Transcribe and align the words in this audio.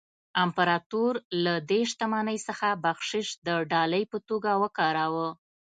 امپراتور 0.43 1.13
له 1.43 1.53
دې 1.69 1.81
شتمنۍ 1.91 2.37
څخه 2.47 2.67
بخشش 2.85 3.27
د 3.47 3.49
ډالۍ 3.71 4.03
په 4.11 4.17
توګه 4.29 4.51
ورکاوه. 4.63 5.27